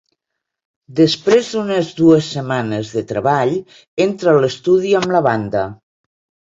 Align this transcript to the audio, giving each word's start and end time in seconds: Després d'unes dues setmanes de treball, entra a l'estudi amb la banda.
Després 0.99 1.49
d'unes 1.51 1.91
dues 2.01 2.31
setmanes 2.39 2.95
de 2.97 3.05
treball, 3.13 3.55
entra 4.09 4.35
a 4.37 4.43
l'estudi 4.45 4.99
amb 5.05 5.11
la 5.19 5.27
banda. 5.33 5.67